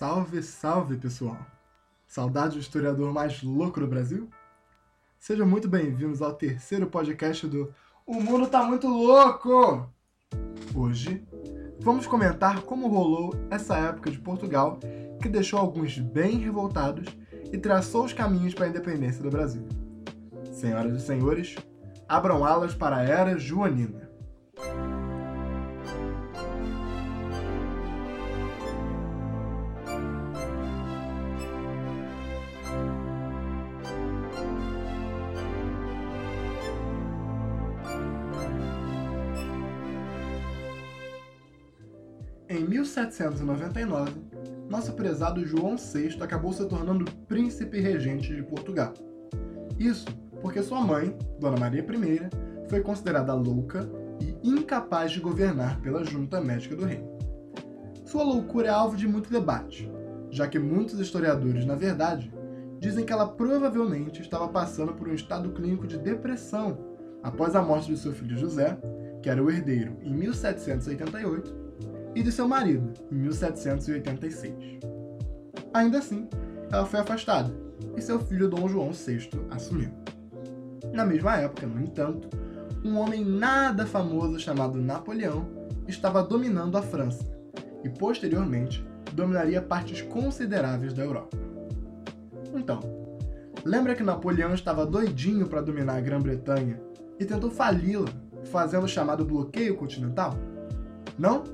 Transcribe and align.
Salve, 0.00 0.42
salve, 0.42 0.96
pessoal! 0.96 1.36
Saudade 2.06 2.54
do 2.54 2.60
historiador 2.60 3.12
mais 3.12 3.42
louco 3.42 3.80
do 3.80 3.86
Brasil? 3.86 4.30
Sejam 5.18 5.46
muito 5.46 5.68
bem-vindos 5.68 6.22
ao 6.22 6.32
terceiro 6.32 6.86
podcast 6.86 7.46
do 7.46 7.70
O 8.06 8.14
Mundo 8.14 8.46
Tá 8.46 8.62
Muito 8.62 8.88
Louco! 8.88 9.86
Hoje, 10.74 11.22
vamos 11.80 12.06
comentar 12.06 12.62
como 12.62 12.88
rolou 12.88 13.34
essa 13.50 13.76
época 13.76 14.10
de 14.10 14.18
Portugal 14.18 14.78
que 15.20 15.28
deixou 15.28 15.58
alguns 15.58 15.98
bem 15.98 16.38
revoltados 16.38 17.14
e 17.52 17.58
traçou 17.58 18.06
os 18.06 18.14
caminhos 18.14 18.54
para 18.54 18.64
a 18.64 18.68
independência 18.70 19.22
do 19.22 19.28
Brasil. 19.28 19.68
Senhoras 20.50 20.94
e 20.94 21.04
senhores, 21.04 21.56
abram 22.08 22.42
alas 22.42 22.74
para 22.74 22.96
a 22.96 23.02
Era 23.02 23.38
Joanina. 23.38 24.09
1799, 43.28 44.12
nosso 44.68 44.92
prezado 44.92 45.44
João 45.44 45.76
VI 45.76 46.16
acabou 46.20 46.52
se 46.52 46.66
tornando 46.66 47.10
príncipe 47.28 47.80
regente 47.80 48.34
de 48.34 48.42
Portugal. 48.42 48.94
Isso 49.78 50.06
porque 50.40 50.62
sua 50.62 50.80
mãe, 50.80 51.14
Dona 51.38 51.58
Maria 51.58 51.82
I, 51.82 52.68
foi 52.68 52.80
considerada 52.80 53.34
louca 53.34 53.88
e 54.20 54.36
incapaz 54.42 55.12
de 55.12 55.20
governar 55.20 55.80
pela 55.80 56.04
junta 56.04 56.40
médica 56.40 56.76
do 56.76 56.84
reino. 56.84 57.10
Sua 58.04 58.22
loucura 58.22 58.68
é 58.68 58.70
alvo 58.70 58.96
de 58.96 59.06
muito 59.06 59.30
debate, 59.30 59.90
já 60.30 60.46
que 60.46 60.58
muitos 60.58 60.98
historiadores, 60.98 61.66
na 61.66 61.74
verdade, 61.74 62.32
dizem 62.78 63.04
que 63.04 63.12
ela 63.12 63.28
provavelmente 63.28 64.22
estava 64.22 64.48
passando 64.48 64.94
por 64.94 65.08
um 65.08 65.14
estado 65.14 65.50
clínico 65.50 65.86
de 65.86 65.98
depressão 65.98 66.78
após 67.22 67.54
a 67.54 67.62
morte 67.62 67.92
de 67.92 67.98
seu 67.98 68.12
filho 68.12 68.38
José, 68.38 68.78
que 69.20 69.28
era 69.28 69.42
o 69.42 69.50
herdeiro 69.50 69.98
em 70.02 70.14
1788, 70.14 71.69
e 72.14 72.22
de 72.22 72.32
seu 72.32 72.48
marido, 72.48 72.92
em 73.10 73.14
1786. 73.16 74.80
Ainda 75.72 75.98
assim, 75.98 76.28
ela 76.70 76.86
foi 76.86 77.00
afastada 77.00 77.52
e 77.96 78.02
seu 78.02 78.18
filho 78.18 78.48
Dom 78.48 78.68
João 78.68 78.92
VI 78.92 79.28
assumiu. 79.50 79.90
Na 80.92 81.04
mesma 81.04 81.36
época, 81.36 81.66
no 81.66 81.80
entanto, 81.80 82.28
um 82.84 82.98
homem 82.98 83.24
nada 83.24 83.86
famoso 83.86 84.38
chamado 84.38 84.80
Napoleão 84.80 85.46
estava 85.86 86.22
dominando 86.22 86.76
a 86.76 86.82
França 86.82 87.24
e, 87.84 87.88
posteriormente, 87.88 88.84
dominaria 89.12 89.60
partes 89.60 90.02
consideráveis 90.02 90.92
da 90.92 91.02
Europa. 91.02 91.36
Então, 92.54 92.80
lembra 93.64 93.94
que 93.94 94.02
Napoleão 94.02 94.54
estava 94.54 94.86
doidinho 94.86 95.46
para 95.46 95.60
dominar 95.60 95.96
a 95.96 96.00
Grã-Bretanha 96.00 96.80
e 97.18 97.24
tentou 97.24 97.50
fali-la, 97.50 98.08
fazendo 98.44 98.84
o 98.84 98.88
chamado 98.88 99.24
bloqueio 99.24 99.76
continental? 99.76 100.34
Não? 101.18 101.44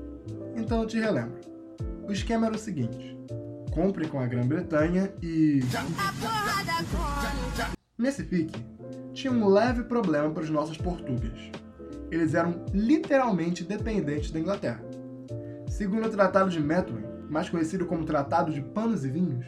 Então 0.67 0.81
eu 0.81 0.85
te 0.85 0.99
relembro. 0.99 1.39
O 2.05 2.11
esquema 2.11 2.47
era 2.47 2.55
o 2.57 2.59
seguinte: 2.59 3.17
compre 3.73 4.05
com 4.09 4.19
a 4.19 4.27
Grã-Bretanha 4.27 5.13
e. 5.23 5.61
Nesse 7.97 8.21
pique, 8.25 8.65
tinha 9.13 9.31
um 9.31 9.47
leve 9.47 9.83
problema 9.85 10.29
para 10.29 10.43
os 10.43 10.49
nossos 10.49 10.77
portugueses. 10.77 11.51
Eles 12.11 12.33
eram 12.33 12.65
literalmente 12.73 13.63
dependentes 13.63 14.29
da 14.29 14.41
Inglaterra. 14.41 14.83
Segundo 15.69 16.07
o 16.07 16.11
Tratado 16.11 16.49
de 16.49 16.59
Methuen, 16.59 17.05
mais 17.29 17.49
conhecido 17.49 17.85
como 17.85 18.03
Tratado 18.03 18.51
de 18.51 18.61
Panos 18.61 19.05
e 19.05 19.09
Vinhos, 19.09 19.45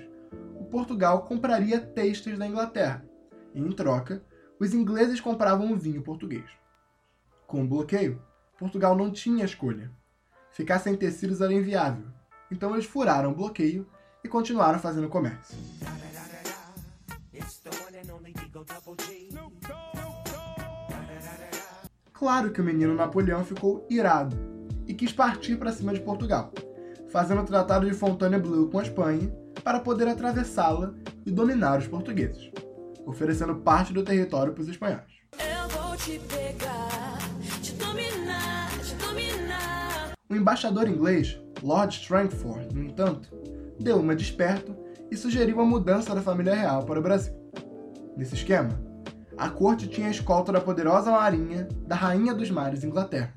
o 0.57 0.63
Portugal 0.63 1.23
compraria 1.23 1.81
textos 1.81 2.37
da 2.37 2.47
Inglaterra, 2.47 3.03
e 3.53 3.59
em 3.59 3.71
troca, 3.73 4.23
os 4.57 4.73
ingleses 4.73 5.19
compravam 5.19 5.73
o 5.73 5.77
vinho 5.77 6.01
português. 6.01 6.49
Com 7.45 7.65
o 7.65 7.67
bloqueio, 7.67 8.21
Portugal 8.57 8.95
não 8.95 9.11
tinha 9.11 9.43
escolha 9.43 9.98
Ficar 10.51 10.79
sem 10.79 10.95
tecidos 10.95 11.41
era 11.41 11.53
inviável, 11.53 12.05
então 12.51 12.73
eles 12.73 12.85
furaram 12.85 13.31
o 13.31 13.35
bloqueio 13.35 13.87
e 14.23 14.27
continuaram 14.27 14.79
fazendo 14.79 15.07
comércio. 15.07 15.57
Claro 22.13 22.51
que 22.51 22.59
o 22.59 22.63
menino 22.63 22.93
Napoleão 22.93 23.45
ficou 23.45 23.87
irado 23.89 24.35
e 24.85 24.93
quis 24.93 25.13
partir 25.13 25.57
para 25.57 25.71
cima 25.71 25.93
de 25.93 26.01
Portugal, 26.01 26.51
fazendo 27.09 27.41
o 27.41 27.45
Tratado 27.45 27.85
de 27.85 27.93
Fontainebleau 27.93 28.67
com 28.67 28.79
a 28.79 28.83
Espanha 28.83 29.33
para 29.63 29.79
poder 29.79 30.07
atravessá-la 30.07 30.93
e 31.25 31.31
dominar 31.31 31.79
os 31.79 31.87
portugueses, 31.87 32.51
oferecendo 33.05 33.55
parte 33.55 33.93
do 33.93 34.03
território 34.03 34.51
para 34.51 34.63
os 34.63 34.67
espanhóis. 34.67 35.19
O 40.31 40.35
embaixador 40.35 40.87
inglês, 40.87 41.41
Lord 41.63 41.91
Strangford, 41.91 42.71
no 42.75 42.83
entanto, 42.83 43.35
deu 43.79 43.97
uma 43.97 44.15
desperto 44.15 44.77
e 45.09 45.17
sugeriu 45.17 45.59
a 45.59 45.65
mudança 45.65 46.13
da 46.13 46.21
família 46.21 46.53
real 46.53 46.83
para 46.83 46.99
o 46.99 47.01
Brasil. 47.01 47.33
Nesse 48.15 48.35
esquema, 48.35 48.79
a 49.35 49.49
corte 49.49 49.87
tinha 49.87 50.05
a 50.05 50.11
escolta 50.11 50.51
da 50.51 50.61
poderosa 50.61 51.09
marinha 51.09 51.67
da 51.87 51.95
Rainha 51.95 52.31
dos 52.31 52.51
Mares 52.51 52.83
Inglaterra. 52.83 53.33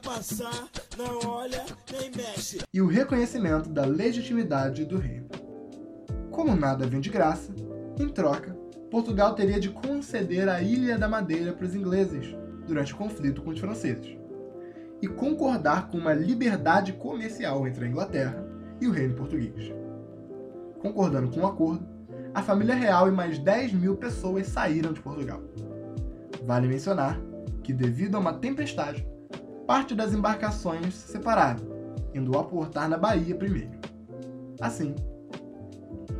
Passar, 0.00 0.68
olha, 1.26 1.64
e 2.72 2.80
o 2.80 2.86
reconhecimento 2.86 3.68
da 3.68 3.84
legitimidade 3.84 4.84
do 4.84 4.98
reino. 4.98 5.28
Como 6.30 6.54
nada 6.54 6.86
vem 6.86 7.00
de 7.00 7.10
graça, 7.10 7.52
em 7.98 8.08
troca, 8.08 8.56
Portugal 8.92 9.34
teria 9.34 9.58
de 9.58 9.70
conceder 9.70 10.48
a 10.48 10.62
Ilha 10.62 10.96
da 10.96 11.08
Madeira 11.08 11.52
para 11.52 11.66
os 11.66 11.74
ingleses 11.74 12.32
durante 12.64 12.94
o 12.94 12.96
conflito 12.96 13.42
com 13.42 13.50
os 13.50 13.58
franceses 13.58 14.16
e 15.00 15.06
concordar 15.06 15.88
com 15.88 15.98
uma 15.98 16.12
liberdade 16.12 16.92
comercial 16.94 17.66
entre 17.66 17.84
a 17.84 17.88
Inglaterra 17.88 18.46
e 18.80 18.86
o 18.86 18.92
Reino 18.92 19.14
Português. 19.14 19.72
Concordando 20.80 21.30
com 21.30 21.40
o 21.40 21.46
acordo, 21.46 21.86
a 22.34 22.42
família 22.42 22.74
real 22.74 23.08
e 23.08 23.10
mais 23.10 23.38
10 23.38 23.72
mil 23.72 23.96
pessoas 23.96 24.46
saíram 24.46 24.92
de 24.92 25.00
Portugal. 25.00 25.40
Vale 26.44 26.68
mencionar 26.68 27.18
que, 27.62 27.72
devido 27.72 28.16
a 28.16 28.20
uma 28.20 28.34
tempestade, 28.34 29.06
parte 29.66 29.94
das 29.94 30.12
embarcações 30.12 30.94
se 30.94 31.12
separaram, 31.12 31.64
indo 32.14 32.38
aportar 32.38 32.88
na 32.88 32.96
Bahia 32.96 33.34
primeiro. 33.34 33.72
Assim, 34.60 34.94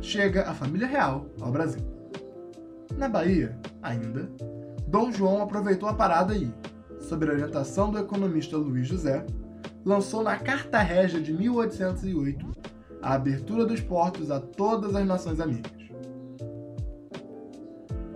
chega 0.01 0.49
a 0.49 0.53
família 0.53 0.87
real 0.87 1.27
ao 1.39 1.51
Brasil. 1.51 1.81
Na 2.97 3.07
Bahia, 3.07 3.57
ainda, 3.81 4.29
Dom 4.87 5.11
João 5.11 5.41
aproveitou 5.41 5.87
a 5.87 5.93
parada 5.93 6.35
e, 6.35 6.51
sob 6.99 7.25
a 7.25 7.31
orientação 7.31 7.91
do 7.91 7.99
economista 7.99 8.57
Luiz 8.57 8.87
José, 8.87 9.25
lançou 9.85 10.23
na 10.23 10.37
Carta 10.37 10.79
Régia 10.79 11.21
de 11.21 11.31
1808 11.33 12.45
a 13.01 13.13
abertura 13.13 13.65
dos 13.65 13.79
portos 13.79 14.31
a 14.31 14.39
todas 14.39 14.95
as 14.95 15.05
nações 15.05 15.39
amigas. 15.39 15.71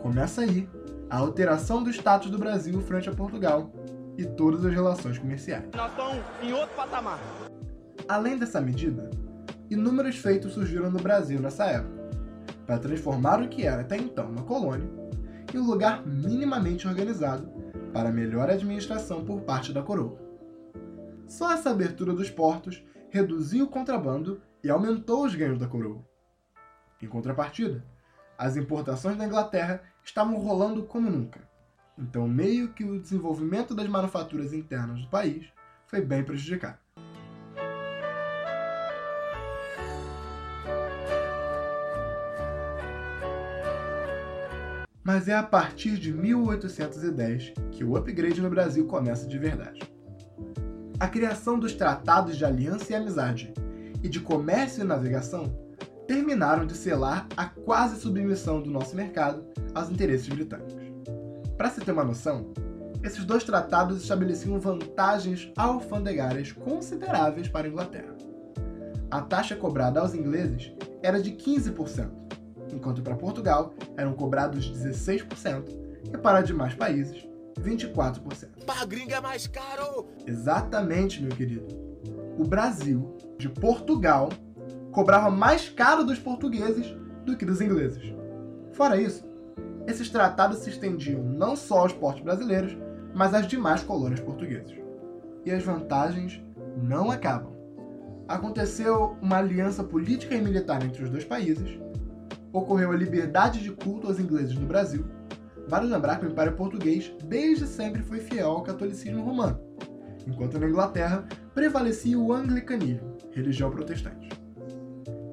Começa 0.02 0.42
aí 0.42 0.68
a 1.10 1.18
alteração 1.18 1.84
do 1.84 1.90
status 1.90 2.30
do 2.30 2.38
Brasil 2.38 2.80
frente 2.82 3.10
a 3.10 3.14
Portugal 3.14 3.72
e 4.18 4.26
todas 4.26 4.66
as 4.66 4.74
relações 4.74 5.18
comerciais. 5.18 5.66
Nós 5.76 5.92
estamos 5.92 6.24
em 6.42 6.54
outro 6.54 6.76
patamar. 6.76 7.20
Além 8.08 8.38
dessa 8.38 8.60
medida, 8.60 9.10
inúmeros 9.70 10.18
feitos 10.18 10.54
surgiram 10.54 10.90
no 10.90 11.00
Brasil 11.00 11.40
nessa 11.40 11.66
época, 11.66 12.02
para 12.66 12.80
transformar 12.80 13.42
o 13.42 13.48
que 13.48 13.66
era 13.66 13.82
até 13.82 13.98
então 13.98 14.30
uma 14.30 14.44
colônia 14.44 14.90
em 15.54 15.58
um 15.58 15.66
lugar 15.66 16.06
minimamente 16.06 16.88
organizado 16.88 17.61
para 17.92 18.12
melhor 18.12 18.50
administração 18.50 19.24
por 19.24 19.42
parte 19.42 19.74
da 19.74 19.82
coroa. 19.82 20.20
Só 21.28 21.52
essa 21.54 21.70
abertura 21.70 22.14
dos 22.14 22.30
portos 22.30 22.84
reduziu 23.10 23.66
o 23.66 23.70
contrabando 23.70 24.42
e 24.64 24.70
aumentou 24.70 25.26
os 25.26 25.36
ganhos 25.36 25.60
da 25.60 25.68
coroa. 25.68 26.04
Em 27.02 27.08
contrapartida, 27.08 27.86
as 28.38 28.56
importações 28.56 29.18
da 29.18 29.26
Inglaterra 29.26 29.82
estavam 30.04 30.36
rolando 30.38 30.84
como 30.84 31.10
nunca. 31.10 31.48
Então, 31.98 32.28
meio 32.28 32.74
que 32.74 32.84
o 32.84 33.00
desenvolvimento 33.00 33.76
das 33.76 33.88
manufaturas 33.88 34.54
internas 34.54 35.02
do 35.02 35.08
país 35.10 35.46
foi 35.86 36.02
bem 36.02 36.24
prejudicado. 36.24 36.80
Mas 45.04 45.28
é 45.28 45.34
a 45.34 45.42
partir 45.42 45.98
de 45.98 46.14
1810 46.14 47.54
que 47.72 47.84
o 47.84 47.96
upgrade 47.96 48.40
no 48.40 48.50
Brasil 48.50 48.86
começa 48.86 49.28
de 49.28 49.38
verdade. 49.38 49.82
A 51.00 51.08
criação 51.08 51.58
dos 51.58 51.74
tratados 51.74 52.38
de 52.38 52.46
aliança 52.46 52.94
e 52.94 52.96
amizade 52.96 53.52
e 54.04 54.08
de 54.08 54.20
comércio 54.20 54.84
e 54.84 54.86
navegação 54.86 55.52
terminaram 56.08 56.66
de 56.66 56.76
selar 56.76 57.28
a 57.36 57.46
quase 57.46 58.00
submissão 58.00 58.62
do 58.62 58.70
nosso 58.70 58.96
mercado 58.96 59.44
aos 59.74 59.90
interesses 59.90 60.28
britânicos. 60.28 60.76
Para 61.58 61.70
se 61.72 61.82
ter 61.82 61.92
uma 61.92 62.04
noção, 62.04 62.52
esses 63.04 63.26
dois 63.26 63.44
tratados 63.44 64.02
estabeleciam 64.02 64.60
vantagens 64.60 65.52
alfandegárias 65.58 66.52
consideráveis 66.52 67.48
para 67.48 67.68
a 67.68 67.70
Inglaterra. 67.70 68.16
a 69.10 69.22
taxa 69.22 69.56
cobrada 69.56 70.00
aos 70.00 70.14
ingleses 70.14 70.72
era 71.02 71.22
de 71.22 71.32
15%, 71.32 72.21
enquanto 72.74 73.02
para 73.02 73.16
Portugal 73.16 73.74
eram 73.98 74.14
cobrados 74.14 74.72
16% 74.72 75.78
e 76.14 76.18
para 76.18 76.42
demais 76.42 76.74
países 76.74 77.28
24%. 77.60 78.66
Para 78.66 78.86
gringa 78.86 79.16
é 79.16 79.22
mais 79.22 79.48
caro! 79.48 80.08
Exatamente, 80.26 81.22
meu 81.22 81.32
querido. 81.32 81.68
O 82.38 82.44
Brasil, 82.44 83.16
de 83.38 83.50
Portugal, 83.50 84.30
cobrava 84.92 85.30
mais 85.30 85.70
caro 85.70 86.04
dos 86.04 86.20
portugueses 86.20 86.96
do 87.26 87.38
que 87.38 87.46
dos 87.46 87.62
ingleses. 87.62 88.14
Fora 88.74 89.00
isso, 89.00 89.24
esses 89.88 90.10
tratados 90.10 90.60
se 90.60 90.70
estendiam 90.70 91.24
não 91.24 91.56
só 91.56 91.80
aos 91.80 91.94
portos 91.94 92.24
brasileiros, 92.24 92.78
mas 93.14 93.34
às 93.34 93.48
demais 93.48 93.84
colônias 93.84 94.20
portuguesas. 94.20 94.74
E 95.46 95.52
as 95.52 95.64
vantagens 95.64 96.42
não 96.82 97.12
acabam. 97.12 97.52
Aconteceu 98.28 99.18
uma 99.22 99.38
aliança 99.38 99.84
política 99.84 100.36
e 100.36 100.42
militar 100.42 100.84
entre 100.86 101.04
os 101.04 101.10
dois 101.10 101.26
países, 101.26 101.80
ocorreu 102.54 102.92
a 102.92 102.96
liberdade 102.96 103.62
de 103.62 103.72
culto 103.72 104.08
aos 104.08 104.20
ingleses 104.20 104.56
no 104.56 104.66
Brasil. 104.66 105.06
Vale 105.68 105.88
lembrar 105.88 106.20
que 106.20 106.26
o 106.26 106.30
Império 106.30 106.54
Português 106.54 107.14
desde 107.26 107.68
sempre 107.68 108.02
foi 108.02 108.20
fiel 108.20 108.50
ao 108.50 108.64
catolicismo 108.64 109.24
romano, 109.24 109.60
enquanto 110.28 110.60
na 110.60 110.68
Inglaterra 110.68 111.26
prevalecia 111.54 112.18
o 112.18 112.34
anglicanismo, 112.34 113.18
religião 113.32 113.70
protestante. 113.70 114.30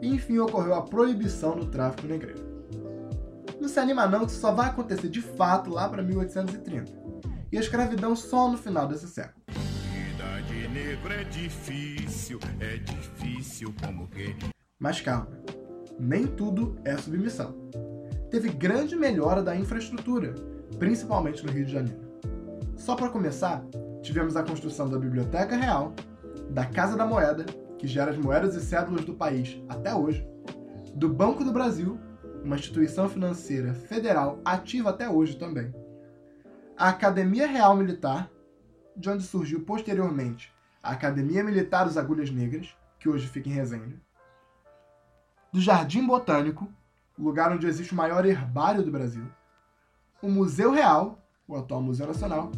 E 0.00 0.08
enfim 0.08 0.38
ocorreu 0.38 0.74
a 0.74 0.82
proibição 0.82 1.56
do 1.56 1.66
tráfico 1.66 2.06
negreiro. 2.06 2.46
Não 3.60 3.68
se 3.68 3.80
anima 3.80 4.06
não 4.06 4.24
que 4.24 4.30
isso 4.30 4.40
só 4.40 4.52
vai 4.52 4.68
acontecer 4.68 5.08
de 5.08 5.20
fato 5.20 5.70
lá 5.70 5.88
para 5.88 6.02
1830, 6.02 6.92
e 7.50 7.56
a 7.56 7.60
escravidão 7.60 8.14
só 8.14 8.50
no 8.50 8.56
final 8.56 8.86
desse 8.86 9.08
século. 9.08 9.42
Vida 9.48 10.40
de 10.46 10.68
negro 10.68 11.12
é 11.12 11.24
difícil, 11.24 12.38
é 12.60 12.76
difícil 12.76 13.74
como 13.82 14.06
que... 14.06 14.36
Mas 14.78 15.00
calma, 15.00 15.28
nem 15.98 16.26
tudo 16.26 16.76
é 16.84 16.96
submissão. 16.96 17.54
Teve 18.30 18.50
grande 18.50 18.94
melhora 18.94 19.42
da 19.42 19.56
infraestrutura, 19.56 20.34
principalmente 20.78 21.44
no 21.44 21.50
Rio 21.50 21.64
de 21.64 21.72
Janeiro. 21.72 22.00
Só 22.76 22.94
para 22.94 23.08
começar, 23.08 23.64
tivemos 24.02 24.36
a 24.36 24.42
construção 24.42 24.88
da 24.88 24.98
Biblioteca 24.98 25.56
Real, 25.56 25.94
da 26.50 26.64
Casa 26.64 26.96
da 26.96 27.06
Moeda, 27.06 27.44
que 27.78 27.86
gera 27.86 28.10
as 28.10 28.18
moedas 28.18 28.54
e 28.54 28.60
cédulas 28.60 29.04
do 29.04 29.14
país 29.14 29.60
até 29.68 29.94
hoje, 29.94 30.26
do 30.94 31.08
Banco 31.08 31.44
do 31.44 31.52
Brasil, 31.52 31.98
uma 32.44 32.56
instituição 32.56 33.08
financeira 33.08 33.74
federal 33.74 34.40
ativa 34.44 34.90
até 34.90 35.08
hoje 35.08 35.36
também, 35.36 35.72
a 36.76 36.90
Academia 36.90 37.46
Real 37.46 37.76
Militar, 37.76 38.30
de 38.96 39.10
onde 39.10 39.24
surgiu 39.24 39.64
posteriormente 39.64 40.52
a 40.82 40.92
Academia 40.92 41.42
Militar 41.42 41.84
dos 41.84 41.96
Agulhas 41.96 42.30
Negras, 42.30 42.74
que 43.00 43.08
hoje 43.08 43.26
fica 43.26 43.48
em 43.48 43.52
Resende, 43.52 44.00
do 45.52 45.60
Jardim 45.60 46.06
Botânico, 46.06 46.68
lugar 47.18 47.50
onde 47.50 47.66
existe 47.66 47.92
o 47.92 47.96
maior 47.96 48.24
herbário 48.26 48.82
do 48.82 48.90
Brasil, 48.90 49.24
o 50.22 50.28
Museu 50.28 50.70
Real, 50.72 51.18
o 51.46 51.56
atual 51.56 51.82
Museu 51.82 52.06
Nacional, 52.06 52.52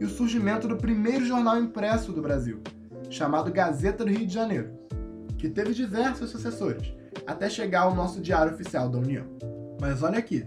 e 0.00 0.04
o 0.04 0.08
surgimento 0.08 0.66
do 0.66 0.76
primeiro 0.76 1.24
jornal 1.24 1.58
impresso 1.58 2.12
do 2.12 2.22
Brasil, 2.22 2.62
chamado 3.10 3.52
Gazeta 3.52 4.04
do 4.04 4.10
Rio 4.10 4.26
de 4.26 4.32
Janeiro, 4.32 4.72
que 5.38 5.48
teve 5.50 5.74
diversos 5.74 6.30
sucessores, 6.30 6.94
até 7.26 7.48
chegar 7.48 7.82
ao 7.82 7.94
nosso 7.94 8.20
Diário 8.20 8.54
Oficial 8.54 8.88
da 8.88 8.98
União. 8.98 9.26
Mas 9.80 10.02
olha 10.02 10.18
aqui, 10.18 10.46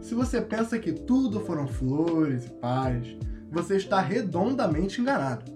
se 0.00 0.14
você 0.14 0.40
pensa 0.40 0.78
que 0.78 0.92
tudo 0.92 1.40
foram 1.40 1.66
flores 1.66 2.44
e 2.44 2.50
paz, 2.50 3.16
você 3.50 3.76
está 3.76 4.00
redondamente 4.00 5.00
enganado. 5.00 5.50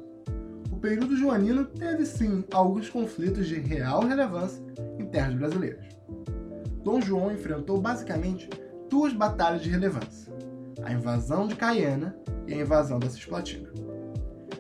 O 0.72 0.76
período 0.76 1.16
joanino 1.16 1.66
teve 1.66 2.06
sim 2.06 2.42
alguns 2.50 2.88
conflitos 2.88 3.46
de 3.46 3.60
real 3.60 4.00
relevância 4.06 4.64
terras 5.10 5.34
brasileiras. 5.34 5.84
Dom 6.82 7.00
João 7.00 7.30
enfrentou 7.30 7.80
basicamente 7.80 8.48
duas 8.88 9.12
batalhas 9.12 9.62
de 9.62 9.70
relevância: 9.70 10.32
a 10.82 10.92
invasão 10.92 11.46
de 11.46 11.54
Caiana 11.54 12.16
e 12.46 12.54
a 12.54 12.56
invasão 12.56 12.98
da 12.98 13.08
Cisplatina. 13.08 13.70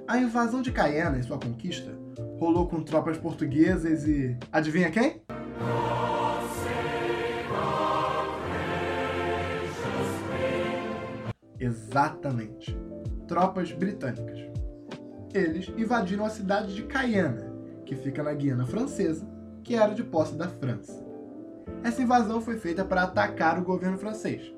A 0.06 0.18
invasão 0.18 0.60
de 0.60 0.72
Caiana 0.72 1.18
e 1.18 1.22
sua 1.22 1.38
conquista 1.38 1.90
rolou 2.38 2.66
com 2.66 2.82
tropas 2.82 3.16
portuguesas 3.16 4.06
e. 4.06 4.36
Adivinha 4.52 4.90
quem? 4.90 5.22
Exatamente. 11.58 12.76
Tropas 13.28 13.70
britânicas. 13.70 14.40
Eles 15.32 15.68
invadiram 15.76 16.24
a 16.24 16.30
cidade 16.30 16.74
de 16.74 16.82
Caiana, 16.84 17.54
que 17.84 17.94
fica 17.94 18.22
na 18.22 18.32
Guiana 18.32 18.66
Francesa, 18.66 19.28
que 19.70 19.76
era 19.76 19.94
de 19.94 20.02
posse 20.02 20.34
da 20.34 20.48
França. 20.48 21.00
Essa 21.84 22.02
invasão 22.02 22.40
foi 22.40 22.58
feita 22.58 22.84
para 22.84 23.04
atacar 23.04 23.56
o 23.56 23.62
governo 23.62 23.96
francês. 23.96 24.52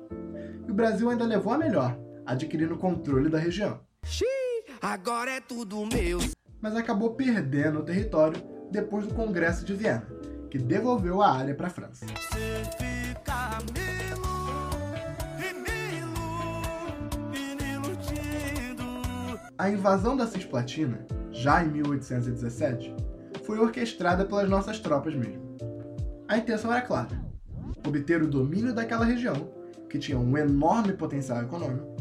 E 0.67 0.71
o 0.71 0.73
Brasil 0.73 1.07
ainda 1.07 1.23
levou 1.23 1.53
a 1.53 1.57
melhor, 1.59 1.95
adquirindo 2.25 2.73
o 2.73 2.79
controle 2.79 3.29
da 3.29 3.37
região. 3.37 3.79
Xiii, 4.03 4.65
agora 4.81 5.29
é 5.29 5.39
tudo 5.39 5.85
meu. 5.85 6.17
Mas 6.59 6.75
acabou 6.75 7.13
perdendo 7.13 7.77
o 7.77 7.83
território 7.83 8.41
depois 8.71 9.05
do 9.05 9.13
Congresso 9.13 9.63
de 9.63 9.75
Viena, 9.75 10.07
que 10.49 10.57
devolveu 10.57 11.21
a 11.21 11.31
área 11.31 11.53
para 11.53 11.67
a 11.67 11.69
França. 11.69 12.07
A 19.55 19.69
invasão 19.69 20.17
da 20.17 20.25
Cisplatina, 20.25 21.05
já 21.31 21.63
em 21.63 21.69
1817, 21.69 22.95
foi 23.43 23.59
orquestrada 23.59 24.25
pelas 24.25 24.49
nossas 24.49 24.79
tropas 24.79 25.15
mesmo. 25.15 25.41
A 26.27 26.37
intenção 26.37 26.71
era 26.71 26.81
clara: 26.81 27.21
obter 27.85 28.21
o 28.21 28.27
domínio 28.27 28.73
daquela 28.73 29.05
região, 29.05 29.49
que 29.89 29.99
tinha 29.99 30.17
um 30.17 30.37
enorme 30.37 30.93
potencial 30.93 31.41
econômico, 31.41 31.95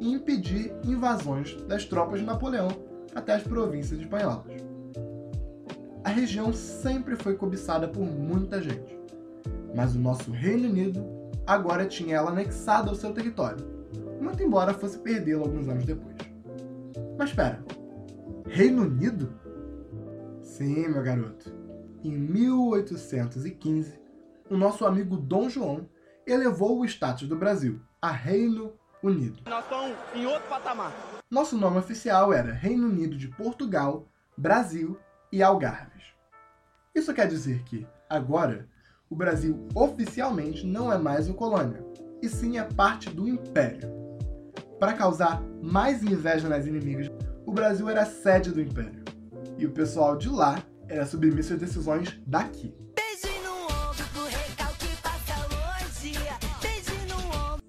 e 0.00 0.10
impedir 0.12 0.72
invasões 0.84 1.54
das 1.62 1.84
tropas 1.84 2.20
de 2.20 2.26
Napoleão 2.26 2.68
até 3.14 3.34
as 3.34 3.42
províncias 3.42 4.00
espanholas. 4.00 4.46
A 6.04 6.10
região 6.10 6.52
sempre 6.52 7.16
foi 7.16 7.34
cobiçada 7.34 7.88
por 7.88 8.04
muita 8.04 8.62
gente, 8.62 8.98
mas 9.74 9.94
o 9.94 9.98
nosso 9.98 10.30
Reino 10.30 10.68
Unido 10.68 11.04
agora 11.46 11.84
tinha 11.86 12.16
ela 12.16 12.30
anexada 12.30 12.88
ao 12.88 12.94
seu 12.94 13.12
território, 13.12 13.64
muito 14.20 14.42
embora 14.42 14.72
fosse 14.72 14.98
perdê-la 14.98 15.42
alguns 15.42 15.68
anos 15.68 15.84
depois. 15.84 16.16
Mas 17.18 17.30
espera, 17.30 17.62
Reino 18.46 18.82
Unido? 18.82 19.34
Sim, 20.58 20.88
meu 20.88 21.04
garoto. 21.04 21.52
Em 22.02 22.10
1815, 22.10 23.96
o 24.50 24.56
nosso 24.56 24.84
amigo 24.84 25.16
Dom 25.16 25.48
João 25.48 25.88
elevou 26.26 26.80
o 26.80 26.84
status 26.84 27.28
do 27.28 27.36
Brasil 27.36 27.80
a 28.02 28.10
Reino 28.10 28.72
Unido. 29.00 29.44
Nós 29.48 29.62
estamos 29.62 29.96
em 30.16 30.26
outro 30.26 30.48
patamar. 30.48 30.92
Nosso 31.30 31.56
nome 31.56 31.78
oficial 31.78 32.32
era 32.32 32.52
Reino 32.52 32.88
Unido 32.88 33.16
de 33.16 33.28
Portugal, 33.28 34.08
Brasil 34.36 34.98
e 35.30 35.44
Algarves. 35.44 36.06
Isso 36.92 37.14
quer 37.14 37.28
dizer 37.28 37.62
que, 37.62 37.86
agora, 38.10 38.68
o 39.08 39.14
Brasil 39.14 39.68
oficialmente 39.76 40.66
não 40.66 40.92
é 40.92 40.98
mais 40.98 41.28
uma 41.28 41.36
colônia, 41.36 41.86
e 42.20 42.28
sim 42.28 42.58
é 42.58 42.64
parte 42.64 43.10
do 43.10 43.28
Império. 43.28 43.88
Para 44.80 44.94
causar 44.94 45.40
mais 45.62 46.02
inveja 46.02 46.48
nas 46.48 46.66
inimigas, 46.66 47.08
o 47.46 47.52
Brasil 47.52 47.88
era 47.88 48.02
a 48.02 48.06
sede 48.06 48.50
do 48.50 48.60
Império, 48.60 48.97
e 49.58 49.66
o 49.66 49.70
pessoal 49.70 50.16
de 50.16 50.28
lá 50.28 50.62
era 50.88 51.04
submisso 51.04 51.52
às 51.52 51.60
decisões 51.60 52.18
daqui. 52.26 52.74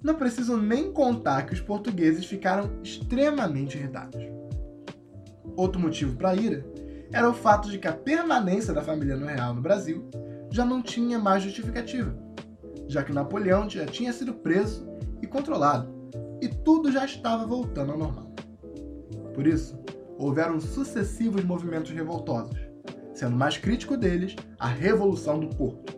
Não 0.01 0.15
preciso 0.15 0.55
nem 0.55 0.93
contar 0.93 1.45
que 1.45 1.53
os 1.53 1.59
portugueses 1.59 2.25
ficaram 2.25 2.71
extremamente 2.81 3.77
irritados. 3.77 4.23
Outro 5.57 5.79
motivo 5.79 6.15
para 6.15 6.29
a 6.29 6.35
ira 6.35 6.65
era 7.11 7.29
o 7.29 7.33
fato 7.33 7.69
de 7.69 7.77
que 7.77 7.87
a 7.87 7.93
permanência 7.93 8.73
da 8.73 8.81
família 8.81 9.17
no 9.17 9.25
real 9.25 9.53
no 9.53 9.61
Brasil 9.61 10.09
já 10.49 10.63
não 10.63 10.81
tinha 10.81 11.19
mais 11.19 11.43
justificativa, 11.43 12.15
já 12.87 13.03
que 13.03 13.11
Napoleão 13.11 13.69
já 13.69 13.85
tinha 13.85 14.13
sido 14.13 14.33
preso 14.33 14.87
e 15.21 15.27
controlado, 15.27 15.93
e 16.41 16.47
tudo 16.47 16.91
já 16.91 17.03
estava 17.03 17.45
voltando 17.45 17.91
ao 17.91 17.97
normal. 17.97 18.31
Por 19.33 19.45
isso, 19.45 19.77
houveram 20.19 20.59
sucessivos 20.59 21.43
movimentos 21.45 21.91
revoltosos, 21.91 22.59
sendo 23.13 23.37
mais 23.37 23.57
crítico 23.57 23.95
deles 23.95 24.35
a 24.59 24.67
Revolução 24.67 25.39
do 25.39 25.47
Porto. 25.47 25.97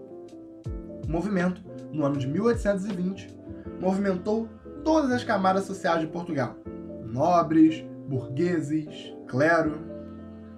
O 1.05 1.11
movimento, 1.11 1.61
no 1.91 2.05
ano 2.05 2.17
de 2.17 2.27
1820, 2.27 3.35
movimentou 3.81 4.47
todas 4.85 5.11
as 5.11 5.23
camadas 5.23 5.65
sociais 5.65 6.01
de 6.01 6.07
Portugal: 6.07 6.55
nobres, 7.03 7.83
burgueses, 8.07 9.11
clero, 9.27 9.79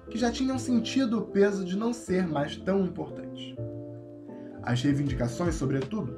que 0.09 0.17
já 0.17 0.29
tinham 0.29 0.59
sentido 0.59 1.19
o 1.19 1.25
peso 1.27 1.63
de 1.63 1.77
não 1.77 1.93
ser 1.93 2.27
mais 2.27 2.57
tão 2.57 2.83
importantes. 2.85 3.55
As 4.61 4.81
reivindicações, 4.81 5.55
sobretudo, 5.55 6.17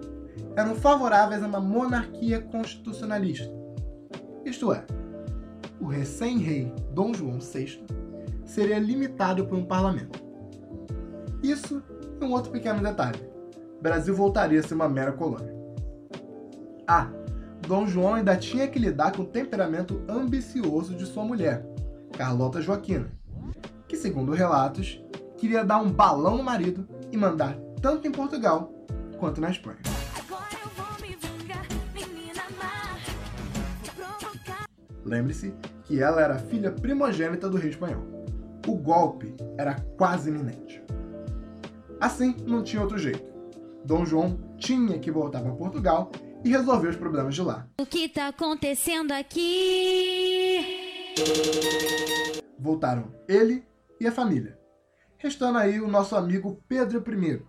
eram 0.56 0.76
favoráveis 0.76 1.44
a 1.44 1.48
uma 1.48 1.62
monarquia 1.62 2.42
constitucionalista, 2.42 3.54
isto 4.44 4.72
é, 4.72 4.86
o 5.86 5.88
recém-rei 5.88 6.74
Dom 6.94 7.14
João 7.14 7.38
VI 7.40 7.86
seria 8.44 8.80
limitado 8.80 9.46
por 9.46 9.56
um 9.56 9.64
parlamento. 9.64 10.20
Isso 11.44 11.84
e 12.20 12.26
um 12.26 12.32
outro 12.32 12.52
pequeno 12.52 12.82
detalhe. 12.82 13.20
Brasil 13.80 14.16
voltaria 14.16 14.60
a 14.60 14.64
ser 14.64 14.74
uma 14.74 14.90
mera 14.90 15.12
colônia. 15.12 15.54
Ah, 16.88 17.08
Dom 17.68 17.86
João 17.86 18.16
ainda 18.16 18.36
tinha 18.36 18.68
que 18.68 18.80
lidar 18.80 19.12
com 19.12 19.22
o 19.22 19.28
temperamento 19.28 20.02
ambicioso 20.10 20.96
de 20.96 21.06
sua 21.06 21.24
mulher, 21.24 21.64
Carlota 22.18 22.62
Joaquina, 22.62 23.12
que, 23.88 23.96
segundo 23.96 24.32
relatos, 24.32 25.04
queria 25.38 25.64
dar 25.64 25.78
um 25.78 25.92
balão 25.92 26.38
no 26.38 26.44
marido 26.44 26.88
e 27.12 27.18
mandar 27.18 27.56
tanto 27.80 28.08
em 28.08 28.12
Portugal 28.12 28.74
quanto 29.20 29.40
na 29.40 29.52
Espanha. 29.52 29.78
Lembre-se 35.06 35.54
que 35.86 36.02
ela 36.02 36.22
era 36.22 36.38
filha 36.38 36.72
primogênita 36.72 37.50
do 37.50 37.58
rei 37.58 37.70
espanhol. 37.70 38.04
O 38.68 38.76
golpe 38.76 39.34
era 39.58 39.76
quase 39.98 40.30
iminente. 40.30 40.84
Assim, 42.00 42.36
não 42.46 42.64
tinha 42.64 42.82
outro 42.82 42.98
jeito. 42.98 43.34
Dom 43.86 44.06
João 44.06 44.40
tinha 44.58 44.98
que 45.00 45.12
voltar 45.12 45.42
para 45.42 45.52
Portugal 45.54 46.12
e 46.44 46.50
resolver 46.50 46.90
os 46.90 46.96
problemas 46.96 47.36
de 47.36 47.42
lá. 47.42 47.68
O 47.80 47.86
que 47.86 48.10
tá 48.10 48.28
acontecendo 48.28 49.12
aqui? 49.12 50.60
Voltaram 52.60 53.12
ele 53.28 53.64
e 54.00 54.08
a 54.08 54.12
família. 54.12 54.58
Restando 55.18 55.58
aí 55.58 55.80
o 55.80 55.88
nosso 55.88 56.16
amigo 56.16 56.62
Pedro 56.68 57.04
I, 57.08 57.42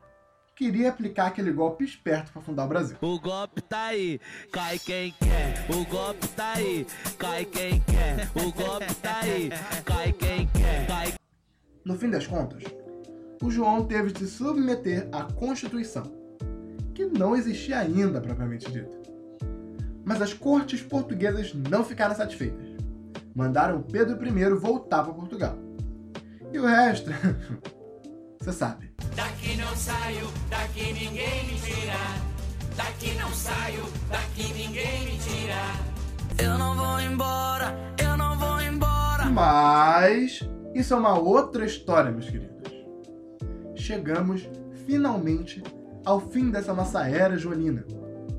queria 0.57 0.89
aplicar 0.89 1.27
aquele 1.27 1.53
golpe 1.53 1.85
esperto 1.85 2.33
para 2.33 2.41
fundar 2.41 2.65
o 2.65 2.69
Brasil. 2.69 2.97
O 3.03 3.21
golpe 3.21 3.61
tá 3.61 3.89
aí, 3.89 4.19
cai 4.51 4.79
quem 4.79 5.15
quer. 5.21 5.67
O 5.69 5.85
golpe 5.85 6.27
tá 6.29 6.55
aí, 6.55 6.87
cai 7.19 7.45
quem 7.45 7.81
quer. 7.83 8.31
O 8.35 8.51
golpe 8.51 8.95
tá 8.95 9.21
aí, 9.21 9.51
cai 9.85 10.13
quem 10.15 10.49
quer. 10.49 10.87
Cai 10.87 11.15
No 11.85 11.95
fim 11.99 12.09
das 12.09 12.27
contas, 12.27 12.65
o 13.43 13.51
João 13.51 13.85
teve 13.85 14.11
de 14.11 14.21
se 14.21 14.39
submeter 14.39 15.07
à 15.13 15.25
Constituição, 15.25 16.05
que 16.95 17.05
não 17.05 17.37
existia 17.37 17.79
ainda 17.79 18.19
propriamente 18.19 18.73
dito. 18.73 18.97
Mas 20.07 20.23
as 20.23 20.33
cortes 20.33 20.81
portuguesas 20.81 21.53
não 21.53 21.85
ficaram 21.85 22.15
satisfeitas. 22.15 22.67
Mandaram 23.35 23.83
Pedro 23.83 24.17
I 24.25 24.49
voltar 24.55 25.05
para 25.05 25.13
Portugal. 25.13 25.59
E 26.51 26.59
o 26.59 26.65
resto, 26.65 27.11
você 28.41 28.53
sabe. 28.53 28.96
Daqui 29.57 29.71
não 29.71 29.77
saio, 29.77 30.27
daqui 30.51 30.93
ninguém 30.93 31.47
me 31.47 31.59
tira. 31.59 31.97
Daqui 32.77 33.15
não 33.19 33.31
saio, 33.31 33.85
daqui 34.11 34.53
ninguém 34.53 35.07
me 35.07 35.19
tira. 35.19 36.45
Eu 36.45 36.59
não 36.59 36.77
vou 36.77 37.01
embora, 37.01 37.75
eu 37.99 38.19
não 38.19 38.39
vou 38.39 38.61
embora. 38.61 39.25
Mas 39.25 40.47
isso 40.75 40.93
é 40.93 40.97
uma 40.99 41.19
outra 41.19 41.65
história, 41.65 42.11
meus 42.11 42.29
queridos. 42.29 42.71
Chegamos 43.75 44.47
finalmente 44.87 45.63
ao 46.05 46.21
fim 46.21 46.51
dessa 46.51 46.75
nossa 46.75 47.09
era 47.09 47.39
joanina. 47.39 47.83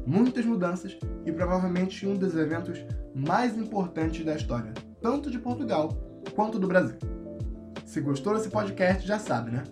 Muitas 0.06 0.46
mudanças 0.46 1.00
e 1.26 1.32
provavelmente 1.32 2.06
um 2.06 2.14
dos 2.14 2.36
eventos 2.36 2.86
mais 3.16 3.58
importantes 3.58 4.24
da 4.24 4.36
história, 4.36 4.72
tanto 5.02 5.32
de 5.32 5.40
Portugal 5.40 5.90
quanto 6.36 6.60
do 6.60 6.68
Brasil. 6.68 7.00
Se 7.86 8.02
gostou 8.02 8.36
desse 8.36 8.50
podcast, 8.50 9.08
já 9.08 9.18
sabe, 9.18 9.50
né? 9.50 9.64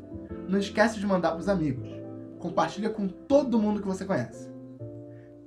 Não 0.48 0.60
esquece 0.60 1.00
de 1.00 1.06
mandar 1.06 1.32
pros 1.32 1.50
amigos. 1.50 1.88
Compartilha 2.40 2.90
com 2.90 3.08
todo 3.08 3.60
mundo 3.60 3.82
que 3.82 3.88
você 3.88 4.06
conhece. 4.06 4.54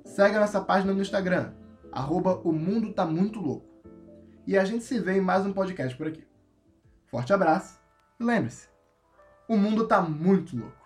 Segue 0.03 0.35
a 0.35 0.39
nossa 0.41 0.59
página 0.59 0.93
no 0.93 1.01
Instagram, 1.01 1.53
arroba 1.91 2.41
o 2.43 2.51
mundo 2.51 2.93
tá 2.93 3.05
muito 3.05 3.39
louco. 3.39 3.69
E 4.45 4.57
a 4.57 4.65
gente 4.65 4.83
se 4.83 4.99
vê 4.99 5.17
em 5.17 5.21
mais 5.21 5.45
um 5.45 5.53
podcast 5.53 5.95
por 5.95 6.07
aqui. 6.07 6.27
Forte 7.05 7.31
abraço 7.31 7.79
e 8.19 8.23
lembre-se, 8.23 8.67
o 9.47 9.55
mundo 9.55 9.87
tá 9.87 10.01
muito 10.01 10.57
louco. 10.57 10.78